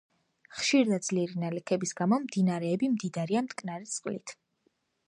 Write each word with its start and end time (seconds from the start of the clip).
ხშირი 0.61 0.93
და 0.93 0.97
ძლიერი 1.07 1.37
ნალექების 1.43 1.93
გამო 2.01 2.19
მდინარეები 2.25 2.91
მდიდარია 2.95 3.45
მტკნარი 3.51 3.93
წყლით. 3.99 4.37